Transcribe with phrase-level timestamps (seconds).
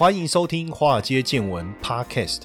[0.00, 2.44] 欢迎收听《华尔街见闻》Podcast。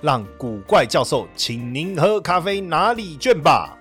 [0.00, 3.77] 让古怪教授请您喝咖啡拿礼券吧。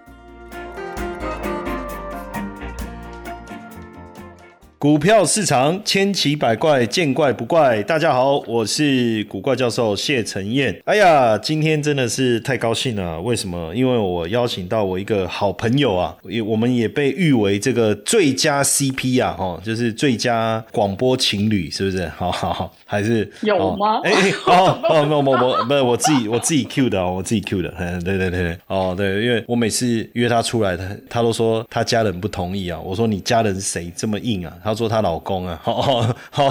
[4.79, 7.81] 股票市场千奇百怪，见怪不怪。
[7.81, 10.79] 大家好，我是古怪教授谢承彦。
[10.85, 13.19] 哎呀，今天真的是太高兴了。
[13.19, 13.73] 为什么？
[13.73, 22.07] 因为我邀请到我一个好朋友啊，也我们也被誉为这个最佳 CP 啊，哦，就是最佳广播情侣，是不是？
[22.15, 23.99] 好好好，还是有吗？
[24.03, 24.13] 哎，
[24.45, 27.73] 哦哦，没有没有没有，不是我自己我自己 Q 的哦，我自己 Q 的。
[27.79, 32.79] 嗯，对对对对，哦对，因为我每次约他出来，他他都说他家人不同意啊。
[32.79, 34.53] 我说你家人谁这么硬啊？
[34.67, 36.01] 要做她老公啊，好好
[36.31, 36.49] 好，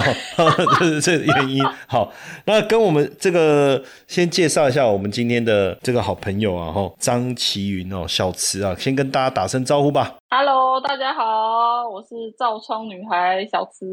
[0.79, 1.63] 这是这原因。
[1.87, 2.11] 好，
[2.45, 10.15] 那跟我们这个先介绍一下我们今天的这个好朋友啊，哈，张琪云哦，小慈啊，先跟大家打声招呼吧。
[10.29, 13.85] Hello，大家好，我是照窗女孩小慈。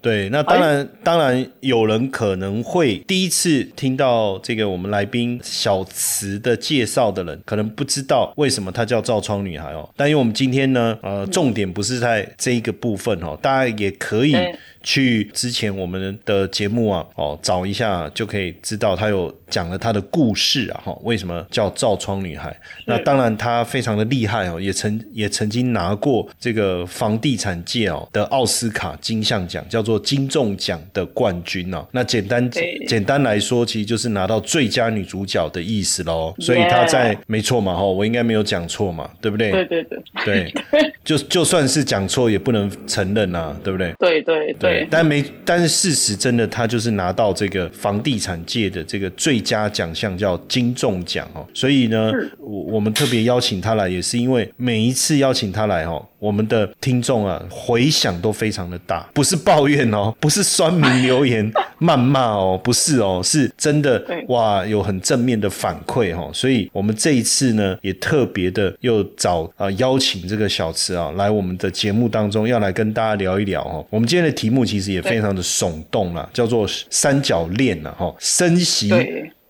[0.00, 9.90] 对，那当然，当然有人可能会第一次听到这个我们来宾小慈的介绍的人，可能不知道为什么她叫照窗女孩哦。
[9.96, 14.36] 但因为我们今天呢，呃，重点不是在这一个部分哦，大家也可以。
[14.82, 22.54] 去之前我们的节目啊，哦，找一下就可以知道，他有讲了他的故事啊，哈，为什么叫照窗女孩？
[22.86, 31.86] 那当然她非常的厉害哦，也曾也曾经拿过这个房地产界哦的奥斯卡金像奖，叫做金钟奖的冠军哦。
[31.92, 32.50] 那简单
[32.86, 36.34] 简单来说，其实就是拿到最佳女主角的意思喽。
[36.38, 39.50] 所以她在没错嘛，哈，我应该没有讲错嘛，对不对？
[39.50, 40.54] 对对对，对，
[41.04, 43.92] 就就算是讲错，也不能承认呐，对不对？
[43.98, 44.69] 对对对。
[44.90, 51.46] 但没，但是事实真的，他就是拿到这个房地产界的这个最佳奖项，叫金钟奖哦。
[51.54, 66.30] 所以呢，我我们特别邀请他来，也是因为每一次邀请他来哦，我们的听众啊回响都非常的大，不是抱怨哦，不是酸民留言谩骂哦，不是哦，是真的哇，有很正面的反馈哈。
[66.32, 73.84] 所以我们这一次呢，也特别的又找啊邀请这个小池啊来我们的节目当中，要来跟大家聊一聊哦。
[73.90, 74.60] 我们今天的题目。
[74.70, 78.92] 其实也非常的耸动了，叫做三角恋了哈，升息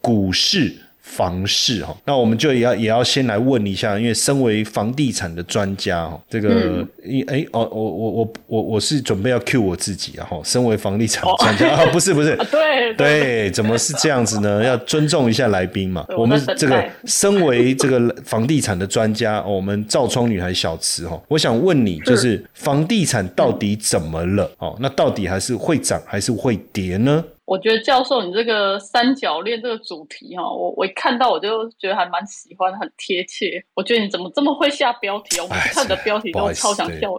[0.00, 0.74] 股市。
[1.10, 14.62] 房市哈，那我们就也要也要先来问一下，因为身为房地产的专家哈，这个一哎哦，我我我我我是准备要 cue 我自己啊哈，身为房地产专家啊，不是不是， 对对，怎么是这样子呢？
[14.62, 16.06] 要尊重一下来宾嘛。
[16.16, 24.50] 我们这个身为这个房地产的专家，我们照窗女孩小慈哈，我想问你，就是房地产到底怎么了？
[24.58, 27.24] 哦，那到底还是会涨还是会跌呢？
[27.50, 33.60] 我觉得教授，你这个三角恋这个主题哈，我我一看到我就觉得还蛮喜欢，很贴切。
[33.74, 35.42] 我觉得你怎么这么会下标题啊？
[35.42, 37.12] 我看的标题都超想跳。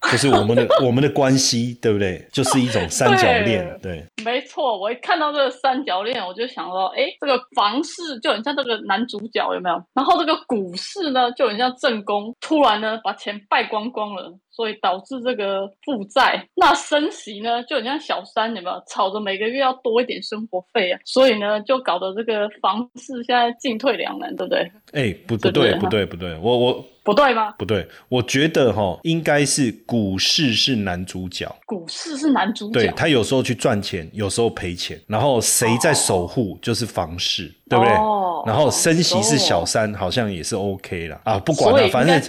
[0.12, 2.24] 就是我们的我们的关系，对不对？
[2.32, 4.04] 就是一种三角恋， 对。
[4.24, 9.82] 没错，我一看到这个三角恋，我就想到，哎，这个房市就很像这个男主角，有没有？
[9.94, 16.46] 然后这个股市呢，就很像正宫，突然呢把钱败光光了，所以导致这个负债。
[16.54, 18.82] 那升息呢，就很像小三，有没有？
[18.88, 24.70] 吵着每个月要多一点生活费啊，所以呢，就搞得这个房市现在进退两难，对不对？
[24.92, 26.84] 哎，不不对，不对，不对，我我。
[27.08, 27.52] 不对吗？
[27.52, 31.50] 不对，我觉得哈，应该是股市是男主角。
[31.64, 37.50] 股市是男主角，对他有时候去赚钱，有时候赔钱，然后谁在守护就是房市。
[37.68, 37.92] 对不对？
[38.46, 42.20] 然后升息是小三，好像也是 OK 了啊，不管了，反正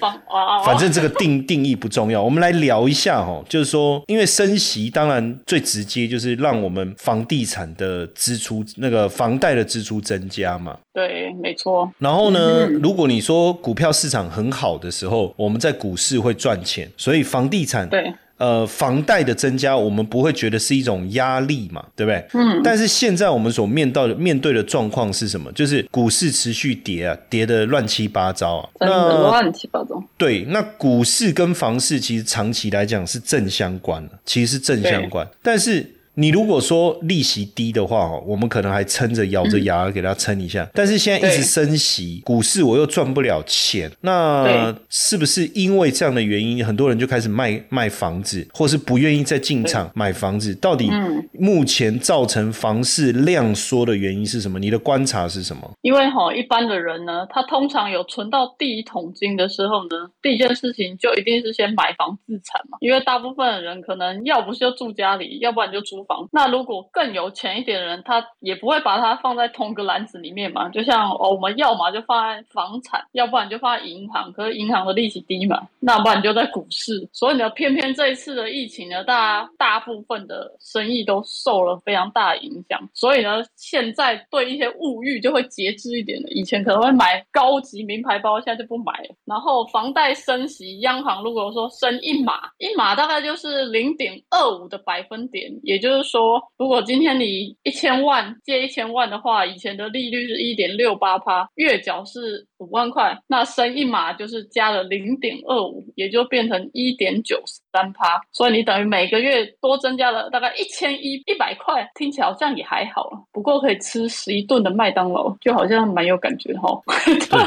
[0.65, 2.21] 反正这个定 定义不重要。
[2.21, 10.75] 我们来聊一下哈，就是说，因为升息当然最直接就是让我们房地产的支出，那个房贷的支出增加嘛。
[10.94, 11.89] 对，没错。
[12.00, 18.13] 然后呢，如果你说股票市场很好的时候，我们在股市会赚钱，所以房地产对。
[18.39, 22.25] 呃，房贷的增加，我们不会觉得是一种压力嘛，对不对？
[22.33, 22.62] 嗯。
[22.63, 25.51] 但是现在我们所面到的面对的状况是什么？
[25.51, 28.69] 就是股市持续跌啊，跌的乱七八糟啊。
[28.80, 30.01] 真的乱七八糟。
[30.18, 35.27] 对，那股市跟房市其实长期来讲是正相关的，其实是正相关。
[35.44, 35.86] 但是
[36.19, 40.69] 你如果说利息低的话，哦，我们可能还撑着咬着牙给它撑一下。
[40.74, 50.54] 但是现在一直升息，股市我又赚不了钱，那是不是因为这样的原因，很多人就开始卖卖房子，或是不愿意再进场买房子？
[50.56, 50.92] 到底
[51.31, 54.60] 目前造成房市量缩的原因是什么？
[54.60, 55.72] 你的观察是什么？
[55.81, 62.77] 因为哈，一般的人呢，他通常有存到第一桶金的时候呢，第一件事情就一定是先买房自产嘛。
[62.81, 66.27] 因为大部分的人可能要不是就住家里，要不然就租房。
[66.31, 70.67] 那如果更有钱一点的人，他也不会把它放在同个篮子里面嘛。
[70.69, 74.33] 就像哦，我们要么就放在房产，要不然就放在银行。
[74.33, 77.07] 可是银行的利息低嘛，那不然就在股市。
[77.13, 82.81] 所以呢，偏偏这一次的疫情呢，大家大部分的生意都受了非常大的影响。
[82.94, 86.29] 所以呢，现在对一些物欲就会节制一点的。
[86.31, 89.15] 以前可能会买高级名牌包，现在就不买了。
[89.25, 95.39] 然后房贷升息，央行如果说升一码，一码大概就是零点二五的百分点。
[95.63, 107.41] 也就是说，如果今天你一千万借一千万的话，以前的利率是一点六八趴，月缴是五万块，那升一码就是加了零点二五，也就变成一点九
[107.71, 108.21] 三趴。
[108.31, 113.19] 所以你等于每个月多增加了大概一千一一百块，听起来好像也还好了。
[113.31, 116.69] 不过可以吃十一顿的麦当劳，就好像蛮有感觉哈。
[117.07, 117.39] 对，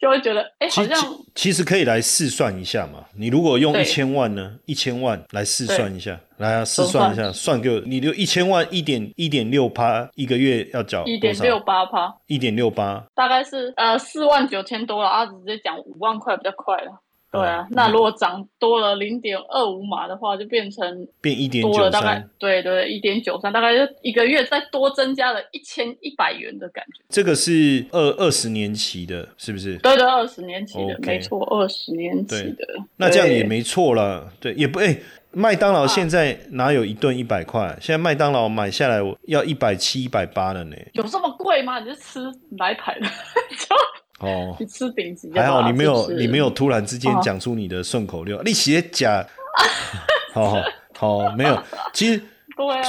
[0.00, 0.98] 就会觉得哎，好像
[1.34, 3.04] 其实可以来试算一下嘛。
[3.16, 6.18] 你如果用一千万呢，一千万来试算一下。
[6.38, 17.00] 来啊，试算一下，算给我，你就一千万，一点一点六趴，一个月要缴一点六八趴，一点六八，大概是呃四万九千多了啊，直接讲五万块比较快了。
[17.32, 27.04] 对啊，那如果涨多了零点二五码的话，就变成变一点九三，对对，一点九三，大概就一个月再多增加了一千一百元的感觉。
[27.10, 29.76] 这个是二二十年期的，是不是？
[29.78, 32.64] 对对，二十年期的，没错，二十年期的。
[32.96, 34.96] 那这样也没错了，对，也不哎。
[35.32, 37.76] 麦当劳现在哪有一顿一百块？
[37.78, 40.76] 现在麦当劳买下来要一百七、一百八了呢。
[40.94, 41.78] 有这么贵吗？
[41.78, 42.20] 你是吃
[42.56, 43.06] 来牌的？
[44.20, 45.30] 哦，你吃顶级。
[45.34, 48.42] 还好你没有，你没有突然之间讲出你的顺口溜。
[48.42, 49.26] 你写假，
[50.32, 50.62] 好好
[50.94, 51.62] 好，没有。
[51.92, 52.22] 其实。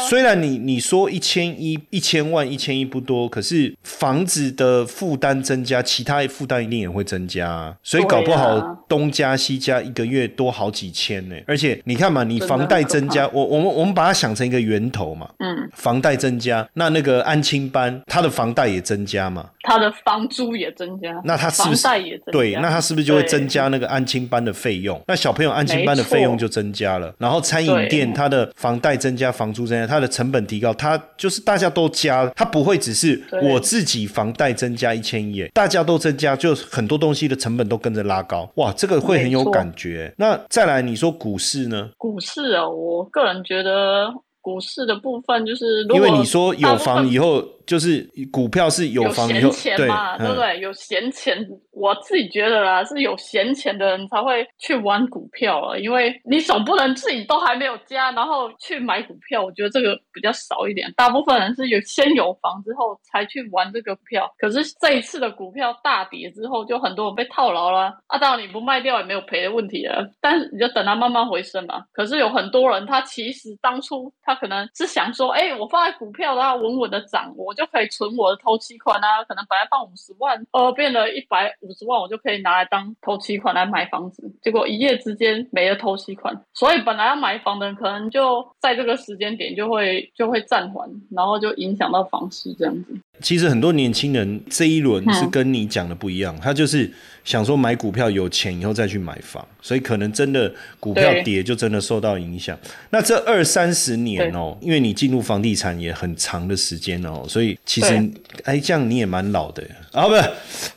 [0.08, 7.76] 虽然你你说一千一一千万一千一不多，可是房子的负担增加，其他负担一定也会增加，啊。
[7.84, 11.36] 所以搞不好东加西加一个月多好几千呢。
[11.46, 21.88] 而且你看嘛，你房贷增加，我我们我们把它想成一个源头嘛，嗯，房贷增加，那那个安亲班他的房贷也增加嘛，他的房租也增加，那他是不是
[22.32, 22.54] 对？
[22.56, 25.02] 那他是不是就会增加那个安亲班的费用？
[25.08, 40.14] 那小朋友安亲班的费用就增加了，然后餐饮店他的房贷增加，房租增加，它的成本提高，它就是大家都加，它不会只是我自己房贷增加一千亿，大家都增加，就很多东西的成本都跟着拉高，哇，这个会很有感觉。
[40.18, 41.90] 那再来，你说股市呢？
[41.98, 47.44] 股市啊，我个人觉得股市的部分就是，因为你说有房以后。
[47.68, 50.60] 就是股票是有房闲钱嘛，对不对？
[50.62, 51.38] 有闲钱，
[51.72, 55.78] 我自己觉得啦，是有闲钱的人才会去玩股票啊。
[55.78, 59.44] 因为你总不能自己都还没有家，然后去买股票。
[59.44, 60.90] 我觉得这个比较少一点。
[60.96, 64.34] 大部分人是有先有房之后才去玩这个票。
[64.38, 67.94] 可是这一次的股票大跌之后，就很多人被套牢了。
[68.08, 71.84] 啊，当然你不卖掉也没有赔的问题了，但是你就等它慢慢回升嘛。
[71.92, 77.54] 可是有很多人，他其实当初他可能是想说，哎，我放在股票的话，稳稳的涨，我。
[77.58, 84.32] 就可以存我的头期款啊，可能本来放五十万，呃，变了一百五十万，我就可以拿来当头期款来买房子。
[84.44, 92.96] 结果一夜之间没了头期款，所以本来要买房的人可能就在这个时间点就会就会暂缓，然后就影响到房市这样子。
[93.22, 96.92] 其实很多年轻人这一轮是跟你讲的不一样，他就是
[97.24, 102.58] 想说买股票有钱以后再去买房，所以可能真的股票跌就真的受到影响。
[102.90, 108.10] 那这二三十年哦，因为你进入房地产也很长的时间哦，所以其实
[108.44, 110.22] 哎这样你也蛮老的啊，不是？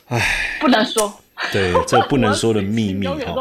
[0.07, 1.13] 哎，不能说。
[1.51, 3.33] 对，这不能说的秘密哈。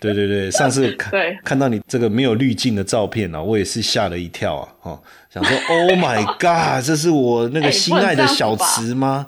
[0.00, 1.12] 对对对，上次看
[1.44, 4.68] 看到你这个没有滤镜的照片啊，我也是吓了一跳啊！
[4.80, 9.26] 哈，想说 Oh my God，这是我那个心爱的小池吗？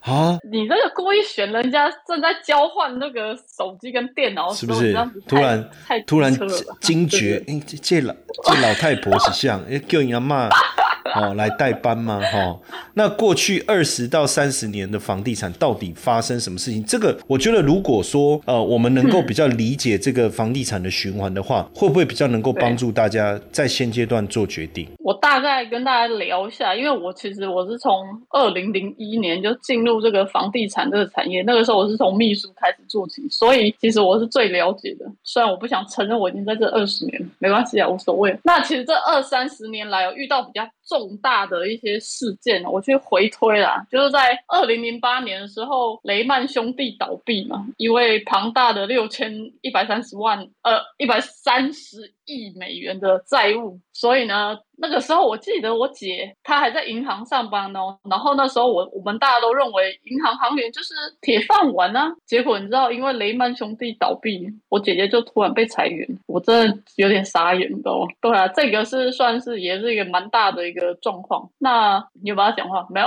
[0.00, 0.38] 啊！
[0.50, 4.94] 你这个故意选人家正在交换那个手机跟电脑，是不是？
[5.26, 5.70] 突然
[6.06, 6.30] 突然
[6.80, 10.50] 惊觉，哎，这老这老太婆是像，哎，叫人家骂。
[11.14, 12.20] 哦来代班吗？
[12.20, 12.58] 哈，
[12.94, 16.84] 那过去二十到三十年的房地产到底发生什么事情？
[16.84, 24.88] 这个我觉得，如果说呃我们能够比较理解这个房地产的循环的话，会不会比较能够帮助大家在现阶段做决定？
[24.98, 27.92] 我大概跟大家聊一下，因为我其实我是从
[28.30, 35.04] 二零零一年就进入这个房地产这个产业，那个时候我是从秘书开始做起，所以其实我是最了解的。
[35.22, 38.34] 虽然我不想承认我已经在这二十年，没关系啊，无所谓。
[38.42, 54.58] 那其实这二三十年来，有遇到比较重大的一些事件，我去回推啦，就是在二零零八年的时候，雷曼兄弟倒闭嘛，因为庞大的六千一百三十万呃一百三十亿美元的债务，所以呢。
[54.76, 68.06] 那个时候我记得我姐她还在银行上班哦，然后那时候我我们大家都认为银行行员就是铁饭碗啊，结果你知道因为雷曼兄弟倒闭，我姐姐就突然被裁员，我真的有点傻眼哦。
[68.20, 71.48] 对啊，这个是算是也是一个蛮大的一个状况。
[71.58, 73.06] 那你有帮他讲话没有？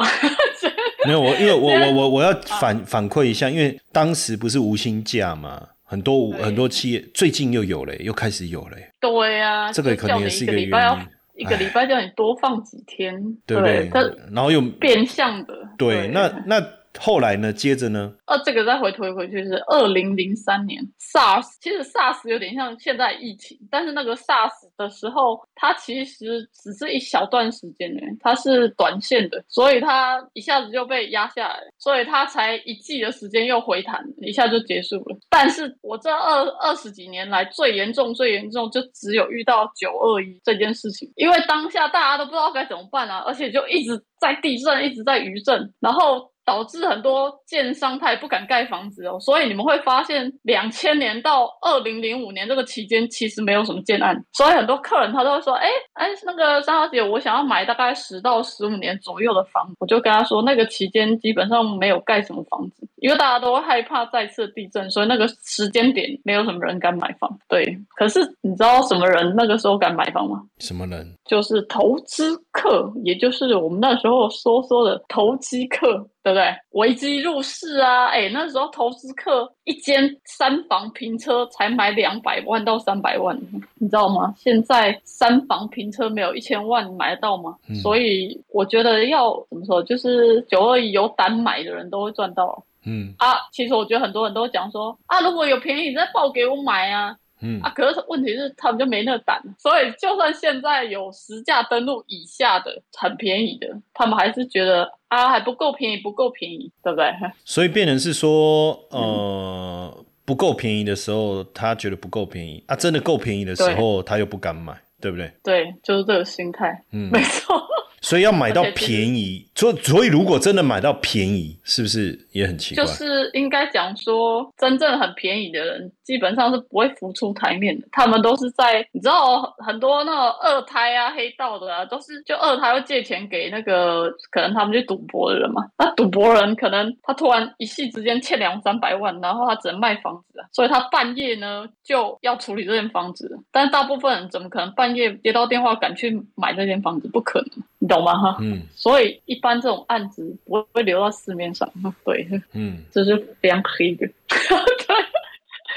[1.06, 8.78] 没有， 我因为我我我我要 反反馈一下，因为当时不是无薪假嘛，很多很多企业最近又有了，又开始有了。
[9.00, 11.08] 对呀，这个可能也是一个原因。
[11.38, 13.16] 一个礼拜叫你多放几天，
[13.46, 13.90] 对不对？
[14.34, 16.77] 然后又变相的，对，那那。
[17.00, 17.52] 后来呢？
[17.54, 18.14] 接着呢？
[18.26, 35.18] 呃，这个再回推回去是二零零三年 SARS，其实 SARS 有点像现在疫情，但是那个 SARS 的时候，它其实只是一小段时间呢，它是短线的，所以它一下子就被压下来，所以它才一季的时间又回弹，一下就结束了。
[35.30, 46.32] 但是我这二二十几年来最严重、最严重就只有遇到九二一这件事情，因为当下大家都不知道该怎么办啊，而且就一直在地震，一直在余震，然后。
[46.48, 67.30] 导致很多建商他也不敢盖房子哦，所以你们会发现，两千年到二零零五年这个期间，其实没有什么建案，所以很多客人他都会说，哎哎，那个张小姐，我想要买大概十到十五年左右的房，我就跟他说，那个期间基本上没有盖什么房子，因为大家都害怕再次地震，所以那个时间点没有什么人敢买房。
[67.50, 70.42] 对，可是你知道什么人那个时候敢买房吗？
[70.60, 71.14] 什么人？
[71.26, 76.08] 就是投资客，也就是我们那时候说说的投机客。
[76.28, 76.54] 对不对？
[76.72, 78.08] 危机入市啊！
[78.08, 83.34] 哎，那时候投资客一间三房平车才买两百万到三百万，
[83.76, 84.34] 你知道吗？
[84.36, 87.56] 现在三房平车没有一千万买得到吗？
[87.82, 92.62] 所以我觉得要怎么说，就是九二一有胆买的人都会赚到。
[92.86, 97.16] 嗯啊，其实我觉得很多人都讲说啊，如果有便宜再报给我买啊。
[97.42, 107.12] 嗯啊，可是问题是他们就没那个胆，所以就算现在有实价登录以下的很便宜的，他们还是觉得啊还不够便宜，不够便宜，对不对？
[107.46, 115.32] 所以变成是说，呃，不够便宜的时候，他觉得不够便宜啊，真的够便宜的时候，他又不敢买，对不对？
[115.44, 117.62] 对，就是这个心态，嗯，没错。
[118.00, 122.86] 所以要买到 便宜，所所以如果真的买到便宜，是不是也很奇怪？
[122.86, 127.86] 就是应该讲说，真正很便宜的人，基本上是不会浮出台面的。
[127.92, 135.68] 他们都是在你知道，很多那种二胎啊、黑道的啊，都是就二胎会借钱给那个可能他们去赌博的人嘛。
[135.78, 143.38] 那赌博人可能他突然一夕之间欠两三百万，然后他只能卖房子啊，所以他半夜呢就要处理这间房子。
[143.52, 147.10] 但是大部分人怎么可能半夜接到电话赶去买这间房子？
[147.10, 147.50] 不可能。
[147.80, 148.18] 你懂吗？
[148.18, 151.70] 哈，嗯，所以一般这种案子不会流到市面上，
[152.04, 154.96] 对，嗯，这是非常黑的，对，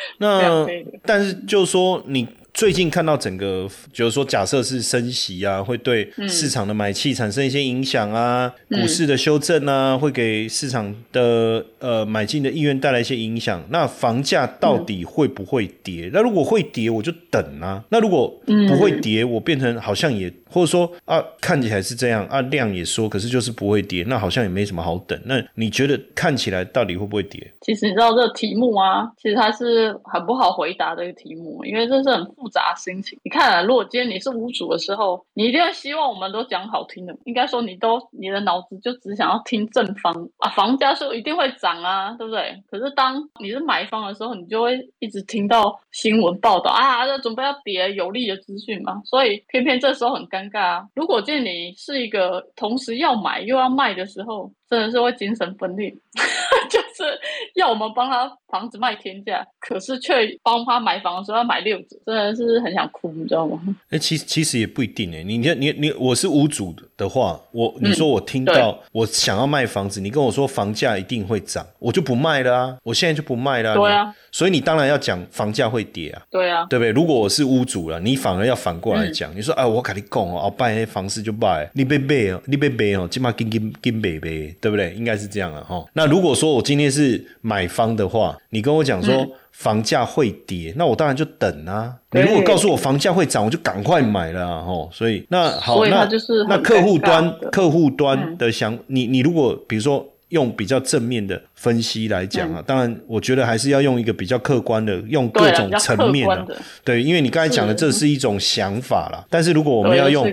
[0.19, 0.67] 那
[1.05, 2.27] 但是就是说你。
[2.53, 13.65] 最近看到整个，就是说，假设是升息啊，会对市场的买气产生一些影响啊，股市的修正啊，会给市场的呃买进的意愿带来一些影响。
[13.71, 16.11] 那房价到底会不会跌？
[16.13, 17.85] 那如果会跌，我就等啊。
[17.91, 18.29] 那如果
[18.69, 25.21] 不会跌，我变成好像也或者说啊，看起来是这样啊，量也说，可是就是不会跌，那好像也没什么好等。
[25.27, 27.53] 那你觉得看起来到底会不会跌？
[27.61, 32.31] 其实你知道这个题目啊，其实它是很不好回答的一个题目，因为这是很。
[32.41, 42.57] 复杂心情，你看啊，如果今天你是屋主的时候，你一定会希望我们都讲好听的，应该说你都你的脑子就只想要听正方啊，房价是一定会涨啊，对不对？
[42.71, 50.87] 可是当你是买方的时候，你就会一直听到新闻报道啊，这准备要跌有利的资讯嘛，所以偏偏这时候很尴尴尬啊。
[50.95, 55.91] 如果今天你是一个同时要买又要卖的时候，真的是会精神分裂，
[56.71, 57.19] 就是是
[57.55, 63.61] 要我们帮他房子卖天价，可是却帮他买房的时候要买六折，真的是很想哭，你知道吗？
[63.91, 73.75] 哎，其实其实也不一定哎，你你你你，我是屋主的话，我你说我听到我想要卖房子，你跟我说房价一定会涨，我就不卖了啊，我现在就不卖了。
[73.75, 76.23] 对啊，所以你当然要讲房价会跌啊。
[76.31, 76.91] 对啊，对不对？
[76.91, 84.93] 如果我是屋主了，你反而要反过来讲，你说哎，我跟你讲哦，办那房市就卖，你别卖哦，你别卖哦，起码跟跟跟买呗，对不对？
[84.95, 85.85] 应该是这样了哈。
[85.93, 91.95] 那如果说我今天是买方的话，你跟我讲说房价会跌，那我当然就等啊。
[92.11, 94.91] 你如果告诉我房价会涨，我就赶快买了吼。
[94.93, 96.09] 所以那好，那
[96.49, 100.05] 那客户端客户端的想你你如果比如说。
[100.31, 109.25] 用比较正面的分析来讲啊，当然，我觉得还是要用一个比较客观的，用各种层面的，对，因为你刚才讲的这是一种想法啦。
[109.29, 110.27] 但是如果我们要用，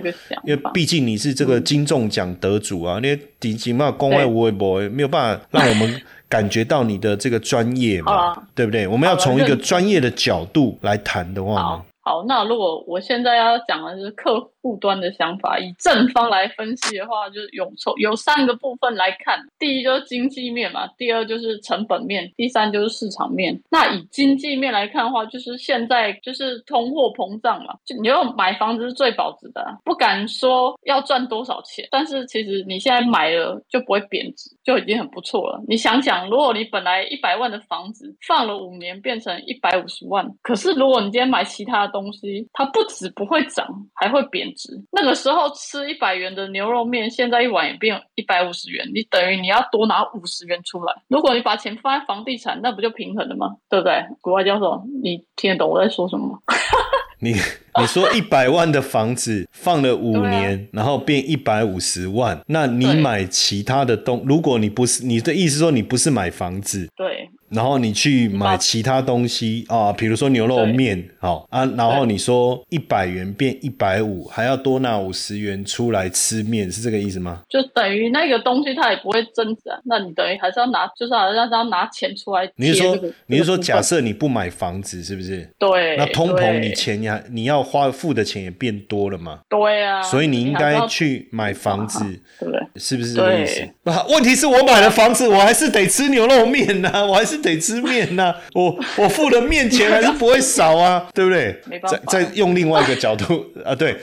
[0.44, 8.86] 因为毕竟你是这个金钟奖得主啊，那底起码公外无微博没有办法让我们感觉到你的这个专业嘛，对不对？
[8.86, 11.82] 我们要从一个专业的角度来谈的话呢。
[12.00, 19.38] 好，那如果我现在要讲的是客户端的想法，以正方来分析的话，就是有从有三个部分来看。
[19.58, 23.60] 第一就是经济面嘛，第二就是成本面，第三就是市场面。
[23.70, 35.62] 那以经济面来看的话，就是现在就是通货膨胀嘛，就你要买房子是最保值的，不敢说要赚多少钱，但是其实你现在买了就不会贬值，就已经很不错了。
[35.68, 44.57] 你想想，如果你本来一百万的房子放了五年变成一百五十万，可是如果你今天买其他的东西它不止不会涨，还会贬值。
[44.90, 50.92] 那个时候吃一百元的牛肉面，现在一碗也变一百五十元，你等于你要多拿五十元出来。
[51.08, 53.56] 如果你把钱放在房地产，那不就平衡了吗？
[53.68, 53.94] 对不对？
[54.20, 56.38] 国外教授，你听得懂我在说什么吗？
[57.20, 67.28] 你你说一百万的房子放了五年，然后变一百五十万，那你买其他的东，如果你不是你的意思说你不是买房子，对。
[67.50, 77.40] 然后你去买其他东西啊，比如说牛肉面，好啊，然后你说一百元变一百五，还要多拿五十元出来吃面，是这个意思吗？
[77.48, 82.46] 就等于那个东西它也不会增值，啊那你等于还是要拿，就是还是要拿钱出来。
[82.56, 85.50] 你是说你是说假设你不买房子是不是？
[85.58, 85.96] 对。
[85.96, 89.40] 那通膨你钱你还你要花付的钱也变多了嘛？
[89.48, 90.02] 对啊。
[90.02, 92.04] 所以你应该去买房子，
[92.38, 92.60] 对不对？
[92.76, 93.62] 是不是这个意思？
[94.10, 97.37] 问题是我买了房子，我还是得吃牛肉面呐，我还是。
[97.42, 101.60] 得吃面呐，我我付的面钱还是不会少啊， 对不对？
[101.86, 103.96] 再再用另外一个角度 啊，对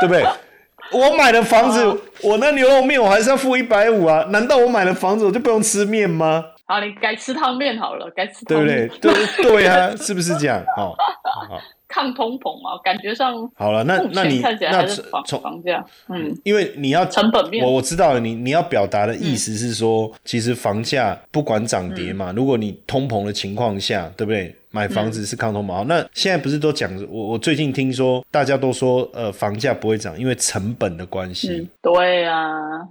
[0.00, 0.24] 对不对？
[0.92, 1.84] 我买了房子，
[2.22, 6.44] 我那牛肉面我还是要付一百五啊，难道我买了房子我就不用吃面吗？
[6.66, 8.88] 好，你改吃汤面好了，该吃对不对？
[9.00, 10.62] 对对啊，是不是这样？
[10.76, 10.94] 好，
[11.48, 11.60] 好。
[11.90, 14.86] 抗通膨嘛，感觉上好了，那那你看起来那
[15.24, 24.54] 从房价，嗯，因为你要成本面，我我知道了，你你要表达的意思是说，其实房价不管涨跌嘛，如果你通膨的情况下，对不对？
[24.72, 26.88] 买房子是抗通膨，那现在不是都讲？
[27.10, 31.68] 我我最近听说，大家都说，呃，房价不会涨，因为成本的关系。
[31.82, 32.46] 对啊，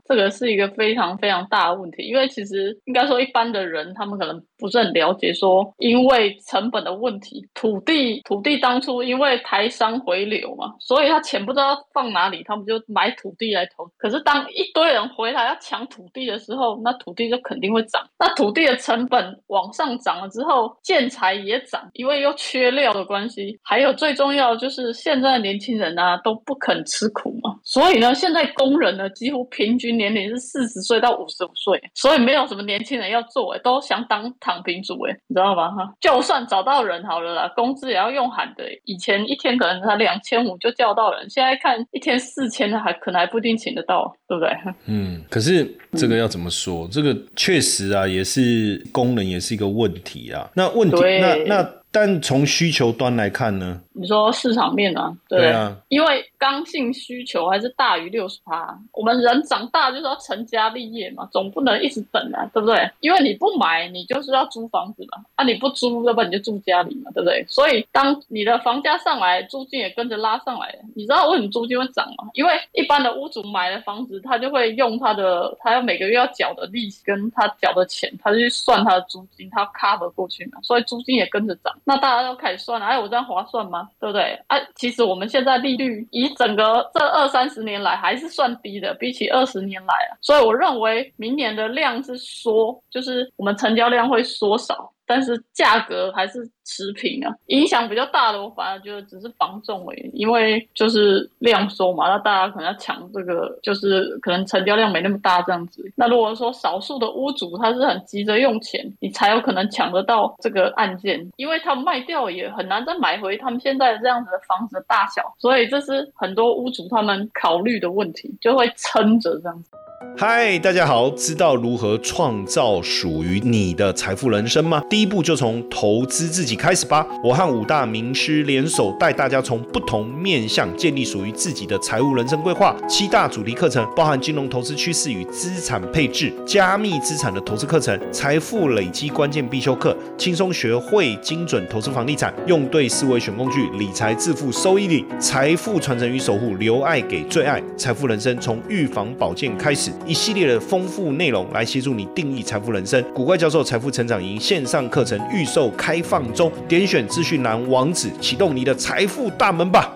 [0.05, 2.03] 这个是一个非常非常大的问题。
[2.03, 13.85] 因为其实应该说，一般的人他们可能不是很了解，说因为成本的问题，土地土地当初因为台商回流嘛，所以他钱不知道放哪里，他们就买土地来投。
[13.97, 18.05] 可是当一堆人回来要抢土地的时候，那土地就肯定会涨。
[18.17, 21.57] 那土地的成本往上涨了之后，建材也。
[21.69, 35.69] 涨，因为又缺料的关系，还有最重要就是现在的年轻人啊都不肯吃苦嘛，所以呢，现在工人呢几乎平均年龄是四十岁到五十五岁，所以没有什么年轻人要做，哎，都想当躺平族，哎，你知道吗？
[35.71, 44.51] 哈，就算找到人好了啦，工资也要用喊的，以前一天可能才两千五就叫到人，现在看一天四千的还可能还不一定请得到，对不对？
[44.87, 46.87] 嗯，可是这个要怎么说？
[46.91, 50.49] 这个确实啊，也是功能也是一个问题啊。
[50.53, 51.69] 那问题，那那。
[51.91, 53.81] 但从需求端来看呢？
[53.93, 55.11] 你说市场面啊？
[55.27, 58.75] 对啊，因为刚性需求还是大于六十趴。
[58.93, 62.89] 我们人长大就是要成家立业嘛，总不能一直等啊，对不对？
[63.01, 65.23] 因为你不买，你就是要租房子嘛。
[65.35, 67.45] 啊，你不租，要不然你就住家里嘛，对不对？
[67.47, 70.73] 所以当你的房价上来，租金也跟着拉上来。
[70.95, 72.29] 你知道为什么租金会涨吗？
[72.33, 81.75] 因为一般的屋主买了房子，他就会用他的，他要每个月要缴的利息跟他缴的钱，他就去算他的租金，他 cover 过去嘛，所以租金也跟着涨。
[81.83, 83.89] 那大家都开始算了，哎，我这样划算吗？
[83.99, 84.39] 对不对？
[84.47, 94.91] 啊，其实我们现在利率一整个这二三十年来还是算低的，比起二十年来啊，所以我认为明年的量是缩，就是我们成交量会缩少。
[95.09, 97.33] 但是价格还是持平啊。
[97.47, 105.83] 影响比较大的，我反而觉得只是防重而已，因为就是量缩嘛，那大家可能要抢这个，就是可能成交量没那么大这样子。
[105.95, 119.71] 那如果说少数的屋主他是很急着用钱，你才有可能抢得到这个案件，因为他卖掉也很难再买回他们现在这样子的房子的大小，所以这是很多屋主他们考虑的问题，就会撑着这样子。
[120.17, 121.09] 嗨，大家好！
[121.11, 124.81] 知道如何创造属于你的财富人生吗？
[124.89, 127.05] 第一步就从投资自己开始吧。
[127.23, 132.75] 我和五大名师联手，带大家从不同面向建立属于自己的财务人生规划。
[132.87, 149.88] 七大主题课程包含金融投资趋势与资产配置、加密资产的投资课程、财富累积关键必修课、轻松学会精准投资房地产、用对思维选工具、理财致富收益率、财富传承与守护、留爱给最爱、财富人生从预防保健开始。
[150.05, 153.03] 一系列的丰富内容来协助你定义财富人生。
[153.13, 159.95] 古怪教授财富成长营线上课程预售开放中，点选资讯栏网址，启动你的财富大门吧。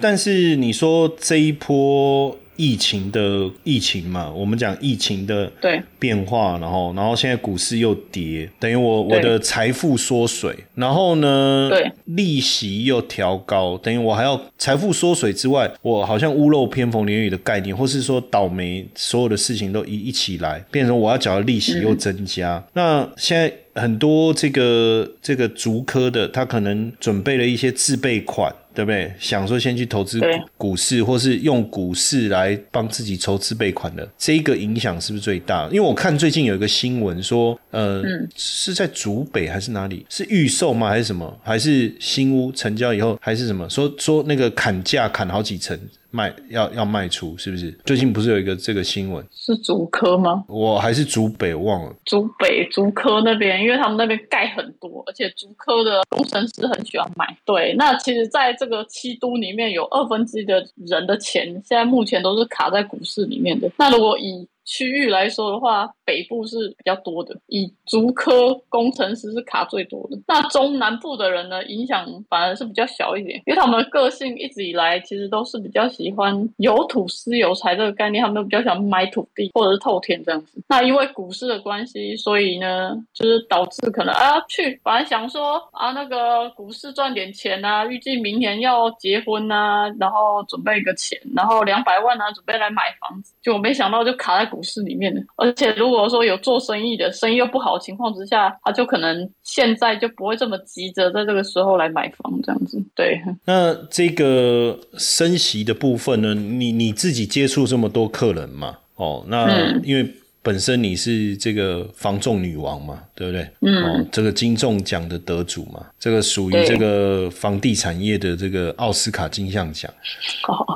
[0.00, 2.36] 但是你说这一波。
[2.62, 22.64] 疫情的疫情嘛，我们讲疫情的对变化，然后然后现在股市又跌，等于我我的财富缩水，然后呢，对利息又调高，等于我还要财富缩水之外，我好像屋漏偏逢连雨的概念，或是说倒霉，所有的事情都一一起来，变成我要缴的利息又增加。
[22.74, 28.54] 那现在很多这个这个足科的，他可能准备了一些自备款。
[28.74, 29.12] 对不对？
[29.18, 30.20] 想说先去投资
[30.56, 35.66] 股市，或是用股市来帮自己筹资备款的，这个影响是不是最大？
[35.66, 38.02] 因为我看最近有一个新闻说，呃，
[38.34, 40.06] 是在竹北还是哪里？
[40.08, 40.88] 是预售吗？
[40.88, 41.38] 还是什么？
[41.42, 43.68] 还是新屋成交以后还是什么？
[43.68, 45.78] 说说那个砍价砍好几层。
[46.12, 47.72] 卖要要卖出是不是？
[47.84, 49.26] 最近不是有一个这个新闻？
[49.32, 50.44] 是竹科吗？
[50.46, 51.92] 我还是竹北忘了。
[52.04, 57.36] 竹北竹科那边，因为他们那边盖很多，而且竹科的工程师很喜欢买。
[57.44, 63.70] 对，那其实在这个七都里面有二分之一的人的钱，现在目前都是卡在股市里面的。
[63.78, 70.16] 那如果以区域来说的话，北部是比较多的，以竹科工程师是卡最多的。
[70.28, 80.62] 那中南部的人呢，影响反而是比较小一点，因为他们个性一直以来其实都是比较喜欢有土私有财这个概念，他们都比较想买土地或者是透天这样子。
[80.68, 94.51] 那因为股市的关系，所以呢，就是导致可能啊去，本来想说啊那个股市赚点钱啊，预计明年要结婚啊，然后准备一个钱，然后两百万啊，准备来买房子，就没想到就卡在。
[94.52, 102.78] 股市里面的，而且如果说有做生意的，生意又不好的情况之下，他就可能现在就不会这么急着在这个时候来买房这样子。
[102.94, 106.34] 对，那这个升息的部分呢？
[106.34, 108.78] 你你自己接触这么多客人嘛？
[108.96, 110.06] 哦，那因为。
[110.42, 113.48] 本身你是这个房仲女王嘛，对不对？
[113.60, 119.88] 嗯，哦这个金仲奖的得主嘛，这个属于这个房地产业的这个奥斯卡金像奖。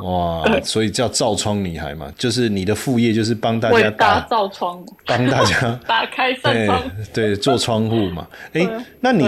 [0.04, 8.26] 哇，所以叫造窗女孩嘛，就是你的副业就是帮大家打造窗，帮大家 打开扇窗，对，做窗户嘛。
[8.52, 8.64] 哎，
[9.00, 9.26] 那你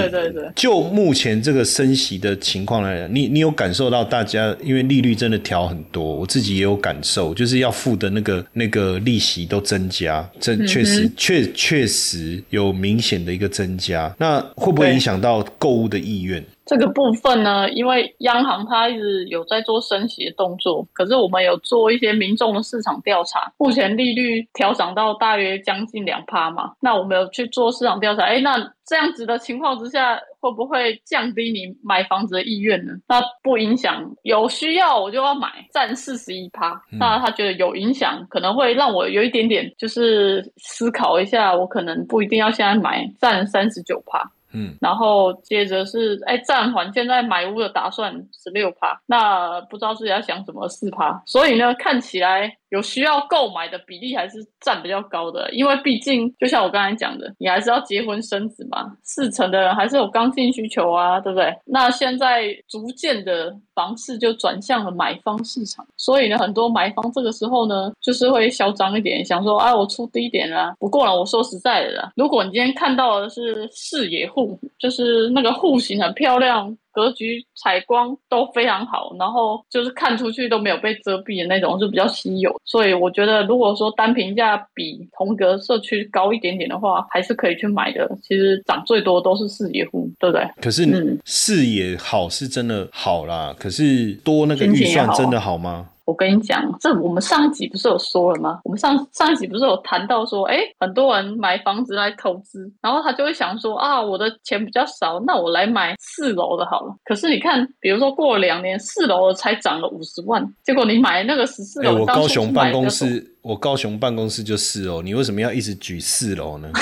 [0.54, 10.27] 就目前这个升息的情况来讲，你你有感受到大家因为利率真的调很多，我自己也有感受，就是要付的那个那个利息都增加。
[10.40, 16.44] 这确实确确实有明显的一个增加，那会不会影响到购物的意愿？
[16.66, 32.92] 这个部分呢，因为央行它一直有在做升息的动作，可是我们有做一些民众的市场调查，目前利率调涨到大约将近两趴嘛，那我们有去做市场调查，哎，那这样子的情况之下，会不会降低你买房子的意愿呢？
[33.08, 44.30] 那不影响，有需要我就要买，占四十一趴，那他觉得有影响，可能会让我有一点点就是思考一下，我可能不一定要现在买，占三十九趴。
[44.52, 52.57] 嗯，然后接着是哎暂缓现在买屋的打算十六趴，那不知道自己要想什么四趴，所以呢看起来。
[52.70, 61.54] 有需要购买的比例还是占比较高的，因为毕竟就像我刚才讲的，你还是要结婚生子嘛，四成的人还是有刚性需求啊，对不对？
[61.66, 70.72] 那现在逐渐的房市就转向了买方市场，所以呢，很多买方这个时候呢，就是会嚣张一点，想说啊，我出低点啊。
[70.78, 76.76] 不过呢，我说实在的啦，如果你今天看到的是视野户，就是那个户型很漂亮。
[76.98, 82.52] 格局、采光都非常好，然后就是看出去都没有被遮蔽的那种，是比较稀有。
[82.64, 88.10] 所以我觉得，如果说单评价比同格社区高一点点的话，还是可以去买的。
[88.20, 90.44] 其实涨最多都是视野户，对不对？
[90.60, 95.90] 可是视野好是真的好啦，可是多那个预算真的好吗？
[96.08, 98.60] 我跟你讲，这我们上一集不是有说了吗？
[98.64, 106.96] 我们上上一集不是有谈到说，哎，很多人买房子来投资，然后他就会想说啊，我的钱比较少，那我来买四楼的好了。
[107.04, 116.70] 可是你看，比如说过了两年，四楼才涨了五十万，结果你买那个十四楼，我高雄办公室，我高雄办公室就四楼，你为什么要一直举四楼呢？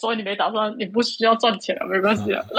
[0.00, 2.44] 所以你没打算，你不需要赚钱了，没关系啊。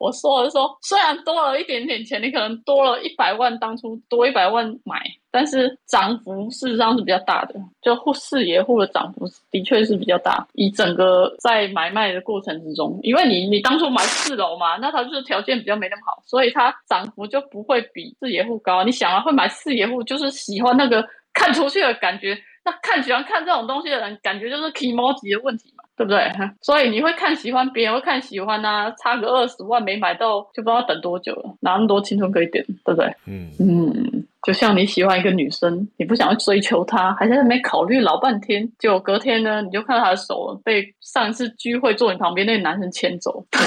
[0.00, 4.98] 我说的是说，虽然多了一点点钱，你可能多了一百万，当初多一百万买，
[5.30, 7.54] 但是涨幅事实上是比较大的。
[7.82, 18.82] 就户四爷户的涨幅的确是比较大，以整个在买卖的过程之中，因为你你当初买四楼嘛，那它就是条件比较没那么好，所以它涨幅就不会比四爷户高。
[18.82, 22.38] 你想啊，会买四爷户就是喜欢那个看出去的感觉。
[22.62, 26.32] 那看喜欢看这种东西的人，感觉就是 emoji 的问题，对不对？
[26.62, 33.14] 所以你会看喜欢，别人会看喜欢啊，差个二十万没买到，就不知道等多久了，哪那么多青春可以点，对不对？
[33.26, 43.44] 嗯嗯，就像你喜欢一个女生，你不想要追求她，还在那边考虑老半天，结果隔天呢，你就看到她的手被上一次聚会坐你旁边那个男生牵走。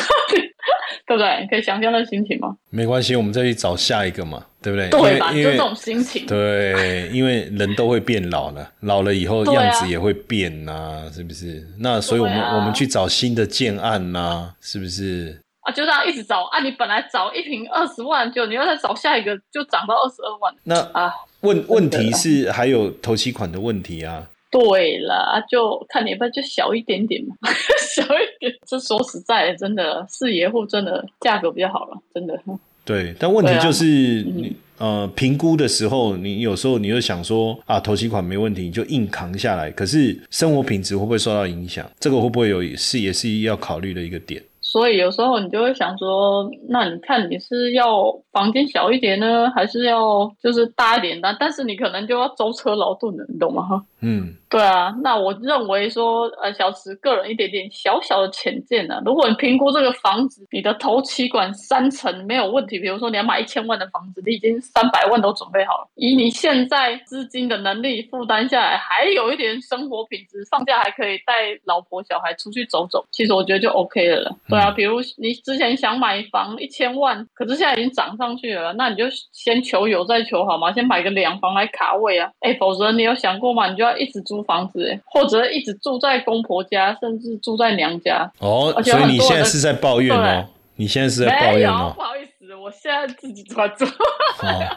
[1.06, 1.48] 对不对？
[1.50, 2.56] 可以想象那心情吗？
[2.70, 4.90] 没关系，我们再去找下一个嘛，对不对？
[4.90, 5.32] 对吧？
[5.34, 6.26] 就这种心情。
[6.26, 11.68] 对，因为人都会变老了，老了以后样子也会变呐，是不是？
[11.80, 15.40] 那所以我们我们去找新的建案呐，是不是？
[15.62, 16.60] 啊，就这样一直找啊！
[16.62, 20.54] 你本来找一瓶二十万，就你要再找下一个，就涨到二十二万。
[20.64, 24.28] 那啊，问问题是还有头期款的问题啊。
[24.54, 27.36] 对了，就看你不就小一点点嘛，
[27.96, 28.54] 小一点。
[28.66, 32.40] 这说实在的，真的四爷户真的价格比较好了，真的。
[32.86, 39.72] 对，但问题就是你呃评估的时候，你有时候你又想说啊，头期款没问题，你就硬扛下来。
[39.72, 41.90] 可是生活品质会不会受到影响？
[42.00, 44.44] 这个会不会有是也是要考虑的一个点？
[44.60, 51.38] 所以有时候你就会想说，那你看你是要房间小一点呢，还是要就是大一点的？
[51.40, 53.62] 但是你可能就要舟车劳顿了，你懂吗？
[53.64, 54.36] 哈，嗯。
[54.54, 59.02] 对啊，那我认为说，呃，小池个人一点点小小的浅见呢。
[59.04, 74.36] 如果你评估这个房子，你的头期款三成没有问题，比如说你要买一千万的房子，你已经三百万都准备好了，以你现在资金的能力负担下来，还有一点生活品质，放假还可以带老婆小孩出去走走，其实我觉得就 OK 了了。
[74.48, 82.30] 对啊，比如你之前想买房一千万，可是现在已经涨上去了，那你就先求有再求好嘛，先买个两房来卡位啊。
[82.42, 83.68] 哎，否则你有想过吗？
[83.68, 84.43] 你就要一直租。
[84.44, 88.32] 房子，或者一直住在公婆家，甚至住在娘家。
[88.40, 90.46] 哦，所以你现在是在抱怨哦？
[90.76, 91.94] 你现在是在抱怨哦？
[91.96, 93.86] 不好意思，我现在自己在住。
[93.86, 94.68] 哦，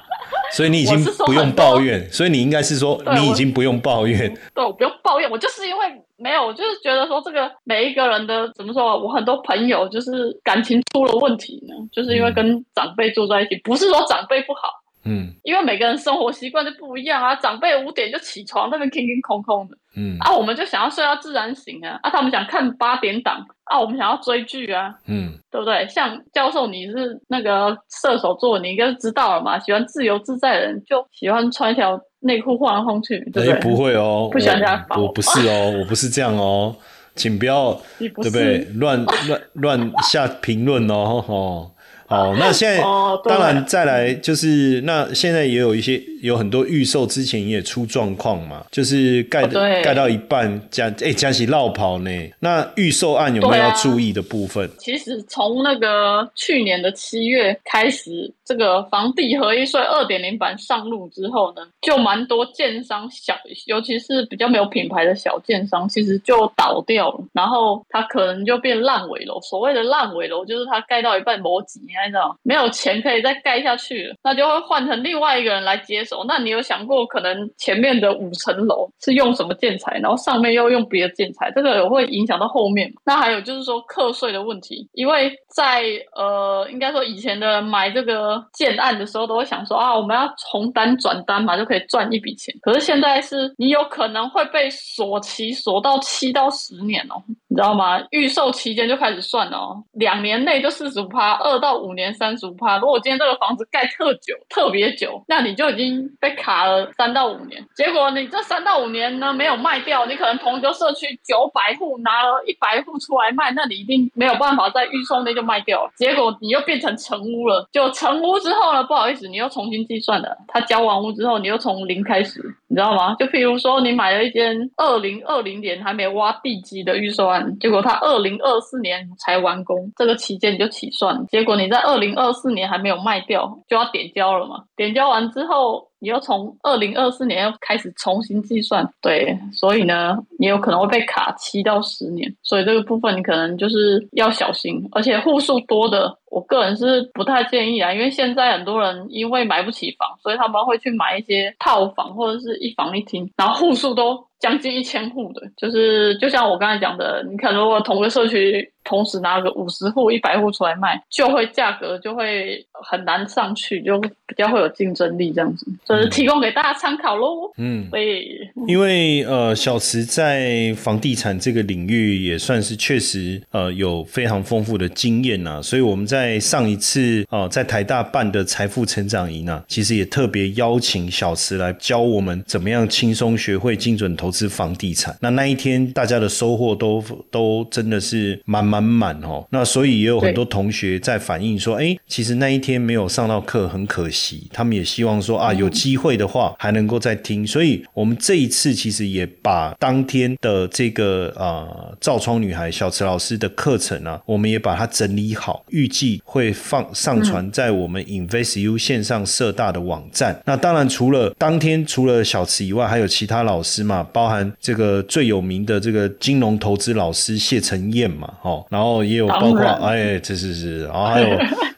[0.52, 4.18] 所以你已经 不用抱怨，所以你应该是说你已经不用抱怨。
[4.54, 8.98] 对，我不用抱怨，我就是因为没有，我就是觉得说这个每一个人的怎么说？
[9.02, 14.68] 我很多朋友就是感情出了问题呢，就是因为跟长辈住在一起，不是说长辈不好。
[15.06, 17.34] 嗯，因为每个人生活习惯就不一样啊。
[17.36, 19.76] 长辈五点就起床，那边空空空空的。
[19.96, 21.98] 嗯，啊，我们就想要睡到自然醒啊。
[22.02, 24.94] 啊，他们想看八点档啊，我们想要追剧啊。
[25.06, 25.86] 嗯，对不对？
[25.88, 29.58] 像教授，你是那个射手座，你应该知道了嘛。
[29.58, 33.60] 喜欢自由自在的人，就喜欢穿一条内裤晃来晃去，对不对？
[33.60, 36.74] 不会哦，不喜欢家我不是哦， 我不是这样哦，
[37.14, 38.64] 请不要，对不对？
[38.74, 41.70] 乱乱乱下评论哦，哦。
[42.08, 42.80] 好，那现在
[43.24, 49.44] 当然再来就是那现在也有一些有很多预售之前也出状况嘛，就是盖
[49.82, 52.10] 盖到一半加哎加起绕跑呢。
[52.38, 54.70] 那预售案有没有要注意的部分？
[54.78, 63.34] 其实从那个去年的七月开始，这个房地合一税二点零版上路之后呢，就蛮多建商小，
[63.66, 69.40] 尤其是比较没有品牌的小建商，其实就倒掉了，然后它可能就变烂尾楼。
[69.40, 71.80] 所谓的烂尾楼，就是它盖到一半磨几。
[71.96, 76.24] 那种没有钱可以再盖下去，那就会换成另外一个人来接手。
[76.28, 82.92] 那你有想过，可能前面的五层楼是用什么建材，然后上面又用别的建材，这个也会影响到后面。
[83.04, 92.54] 那还有就是说课税的问题，因为在呃，应该说以前的买这个建案的时候，都会想说啊，我们要从单转单嘛，就可以赚一笔钱。
[92.62, 97.22] 可是现在是你有可能会被锁期锁到七到十年哦。
[97.48, 98.00] 你知道吗？
[98.10, 102.78] 预售期间就开始算哦，两年内就四十五趴，二到五五年三十五趴。
[102.78, 107.64] 如果今天这个房子盖特久、特别久，那你就已经被卡了三到五年。
[107.74, 115.88] 结果你这三到五年呢没有卖掉，你可能同一个社区九百户拿了一百户出来卖，那你一定没有办法在预售内就卖掉。
[115.96, 120.36] 结果你又变成成屋了，就成屋之后呢，不好意思，你又重新计算了。
[120.48, 123.14] 他交完屋之后，你又从零开始，你知道吗？
[123.18, 127.56] 就譬如说你买了一间二零二零年还没挖地基的预售案。
[127.58, 134.64] 结果他二零二四年才完工，这个期间你就起算，结果你在在二零二四年还没有卖掉，就要点交了嘛。
[134.76, 135.90] 点交完之后。
[135.98, 158.70] 你要从二零二四年要开始重新计算，对，所以呢，你有可能会被卡七到十年，所以这个部分你可能就是要小心，而且户数多的，我个人是不太建议啊，因为现在很多人因为买不起房，所以他们会去买一些套房或者是一房一厅，然后户数都将近一千户的，就是就像我刚才讲的，你看如果同个社区。
[158.88, 167.50] 同时拿个五十户、一百户出来卖，就会价格就会很难上去，就比较会有竞争力这样子，这是提供给大家参考喽。
[167.56, 168.22] 嗯，所以
[168.68, 185.16] 因为呃，小池在房地产这个领域也算是确实呃有非常丰富的经验呐，所以我们在上一次呃在台大办的财富成长营呢，其实也特别邀请小池来教我们怎么样轻松学会精准投资房地产。
[185.20, 188.76] 那那一天大家的收获都都真的是满满。
[188.76, 197.46] 满满哦，那所以也有很多同学在反映说，哎，其实那一天没有上到课很可惜，他们也希望说啊，有机会的话还能够再听。
[197.46, 210.40] 所以我们这一次其实也把当天的这个呃照窗女孩小池老师的课程啊，我们也把它整理好，预计会放上传在我们 InvestU 线上社大的网站。
[210.46, 218.64] 那当然除了当天除了小池以外，还有其他老师嘛，包含这个最有名的这个金融投资老师谢承彦嘛，哦。
[218.70, 221.28] 然后也有包括哎，这是是，然后还有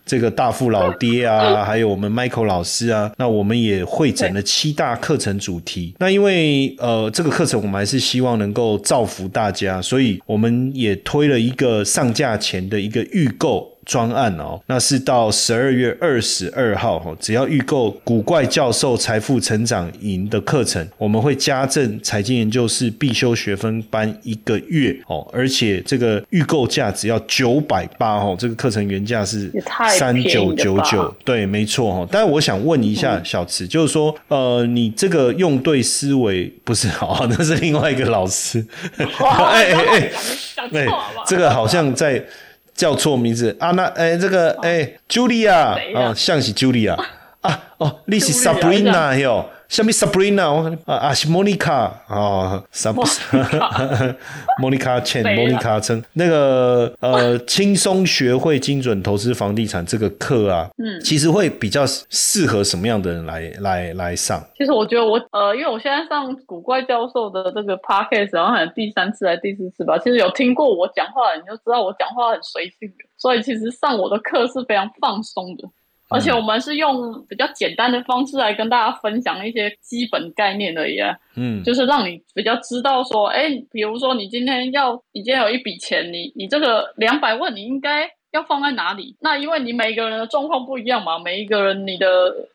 [0.04, 5.94] 这个大富老爹啊， 还有我们 Michael 老师啊，那我们也会诊了七大课程主题。
[5.98, 13.77] 那因为呃，这个课程我们还是希望能够造福大家，所以我们也推了一个上架前的一个预购。
[13.88, 29.50] 专案哦，那是到十二月二十二号哈，只要预购古怪教授财富成长营的课程，我们会加赠财经研究室必修学分班一个月哦，而且这个预购价只要九百八哦，这个课程原价是
[29.96, 32.06] 三九九九，对，没错哈。
[32.12, 38.62] 但是我想问一下小池，就是说呃，你这个用对思维不是好， 那是另外一个老师，
[38.98, 40.10] 哎 哎哎，
[40.74, 40.86] 哎，
[41.26, 42.22] 这个好像在。
[42.78, 43.72] 叫错名字啊？
[43.72, 46.94] 那哎，这个哎，Julia 啊，像是 Julia
[47.40, 49.44] 啊，哦，你是 Sabrina 哟。
[49.68, 54.16] 下面 Sabrina 啊啊是 Monica 啊，Sabrina
[54.60, 64.42] Monica Chen 那个呃轻松学会精准投资房地产这个课啊，嗯，其实会比较适合什么样的人来来来上？
[64.56, 75.68] 其实我觉得我呃，因为我现在上古怪教授的这个 podcast，然后好像第三次还是第四次吧，其实有听过我讲话，你就知道我讲话很随性的，所以其实上我的课是非常放松的。
[76.08, 80.98] 而且我们是用比较简单的方式来跟大家分享一些基本概念而已，
[81.36, 89.16] 嗯，就是让你比较知道说，哎，比如说你今天要，你今天有一笔钱，你你这个两百万你应该要放在哪里？
[89.20, 92.06] 那因为你每个人的状况不一样嘛，每一个人你的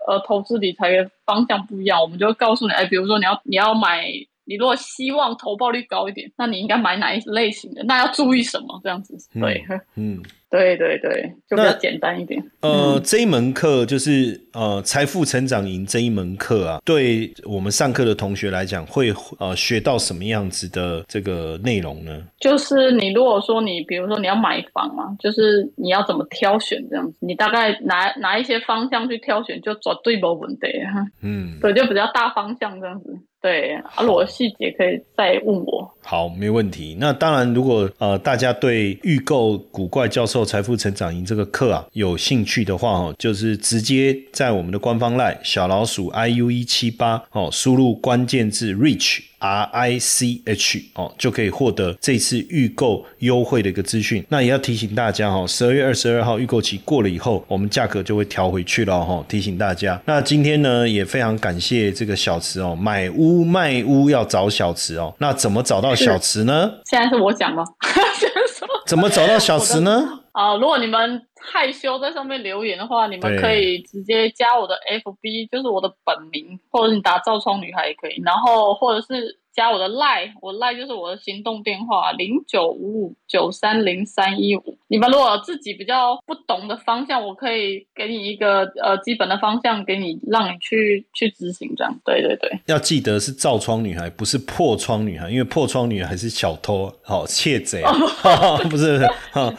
[0.07, 4.09] 呃投资理财的方向不一样，我们就会告诉你，哎，比如说你要你要买，
[4.53, 7.83] 你如果希望投报率高一点，那你应该买哪一类型的？
[7.85, 8.79] 那要注意什么？
[8.83, 9.63] 这样子， 对，
[9.95, 10.21] 嗯。
[10.53, 12.39] 对对对，就比较简单一点。
[12.61, 22.21] 呃，这一门课就是呃财富成长营这一门课啊，对我们上课的同学来讲，会呃学到什么样子的这个内容呢？
[22.39, 31.03] 就是你如果说你比如说你要买房嘛，就是你要怎么挑选这样子，你大概哪哪一些方向去挑选，就绝对没问题哈。
[31.23, 33.17] 嗯，对，就比较大方向这样子。
[33.43, 35.93] 对，啊，我细节可以再问我。
[36.01, 36.95] 好，没问题。
[36.97, 49.19] 那当然，如果呃大家对预购古怪教授财富成长营这个课啊有兴趣的话哦，就是直接在我们的官方赖小老鼠 i u 一七八哦，输入关键字 rich。
[49.43, 54.25] R I C H 哦，就可以获得这次预购优惠的一个资讯。
[54.29, 59.21] 那也要提醒大家哈，十二月二十二号预购期过了以后，我们价格就会调回去了哈。
[59.27, 60.01] 提醒大家。
[60.05, 65.13] 那今天呢，也非常感谢这个小池哦，买屋卖屋要找小池哦。
[65.17, 66.71] 那怎么找到小池呢？
[66.85, 67.65] 现在是我讲吗？
[68.87, 70.07] 怎么找到小池呢？
[70.31, 79.39] 啊，如果你们害羞在上面留言的话，你们可以直接加我的 FB，就是我的本名，或者你打“赵窗女孩”也可以，然后或者是。
[79.53, 84.77] 加我的赖，我赖就是我的行动电话零九五五九三零三一五。
[84.87, 91.91] 你们如果自己比较不懂的方向，我可以给你一个呃基本的方向，给你让你去去执行这样。
[92.05, 97.81] 对对对，要记得是造窗女孩，不是破窗女孩，因为破窗女孩是小偷，好窃贼，
[98.69, 98.99] 不是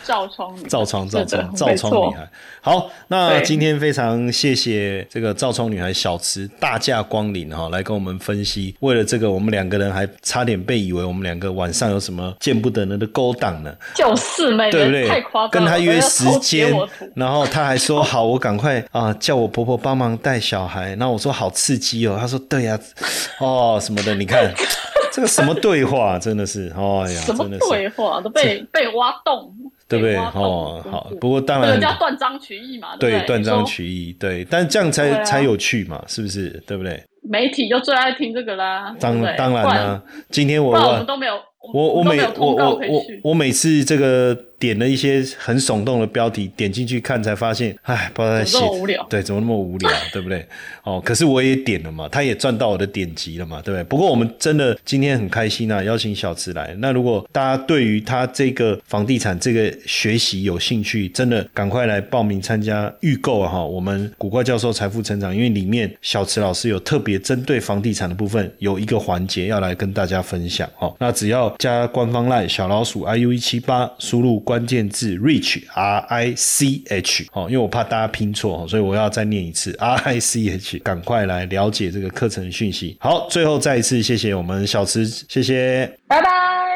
[0.05, 2.31] 造窗造窗造窗造窗女孩。
[2.61, 8.77] 好，那今天非常谢谢这个造窗女孩小池大驾光临哈，来跟我们分析。
[8.81, 9.95] 为了这个，我们两个人。
[9.95, 15.09] 还差点被以为我们两个晚上有什么见不得人的勾当了，就是没对不对？
[15.09, 16.73] 太夸张，跟他约时间，
[17.17, 20.91] 然后他还说 好，我赶快啊叫我婆婆帮忙带小孩。
[20.91, 22.79] 然后我说好刺激哦，他说对呀，
[23.41, 24.53] 哦什么的，你看
[25.13, 29.53] 这个什么对话，真的是，哎呀，什么对话都被被挖洞，
[29.89, 30.17] 对不对？
[30.17, 36.51] 哦，好不过当然这个叫断章取义嘛，对断章取义，对，但这样才、啊才有趣嘛，是不是？
[36.67, 37.03] 对不对？
[37.27, 41.35] 媒体就最爱听这个啦，当当然不啦、今天我我们都没有，
[41.73, 43.05] 我我每我我我。
[43.23, 48.59] 我每次这个点了一些很耸动的标题，点进去看才发现，哎，不知道在写
[49.11, 50.47] 对，怎么那么无聊，对不对？
[50.85, 53.85] 哦，可是我也点了嘛，他也赚到我的点击了嘛，对不对？
[53.85, 56.75] 不过我们真的今天很开心啊，邀请小池来。
[56.79, 63.53] 那如果大家对于他这个房地产这个学习有兴趣，真的赶快来报名参加预购啊！
[63.53, 70.95] 哈，我们古怪教授财富成长，因为里面小池老师有特别针对房地产的部分有一个环节要来跟大家分享哦。
[70.99, 82.97] 那只要加官方 line 小老鼠 iu 一七八，输入关键字 reach r i c h 哦，因为我怕大家拼错哦，所以我要再念一次 r i c h，赶快来了解这个课程讯息。
[83.01, 85.87] 好，最后再一次谢谢我们小池，谢谢。
[86.07, 86.29] 拜拜，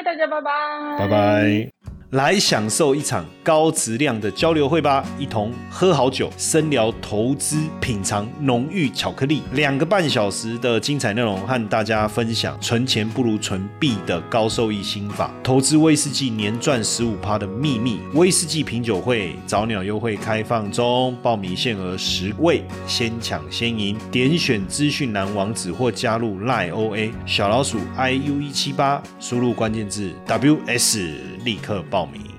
[0.05, 0.51] 大家拜拜，
[0.99, 1.78] 拜拜。
[2.13, 18.01] 来享受一场高质量的交流会吧，一同喝好酒，深聊投资，品尝浓郁巧克力，两个半小时的精彩内容，和大家分享存钱不如存币的高收益心法，投资威士忌年赚十五趴的秘密。
[18.15, 23.99] 威士忌品酒会早鸟优惠开放中，报名限额十位，先抢先赢。
[24.11, 31.13] 点选资讯栏网址或加入 LIOA 小老鼠 iu 一七八，输入关键字 WS，
[31.45, 32.38] 立刻报报名。